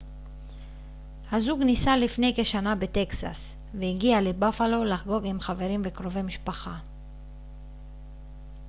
[1.31, 6.79] הזוג נישא לפני כשנה בטקסס והגיע לבאפלו לחגוג עם חברים וקרובי משפחה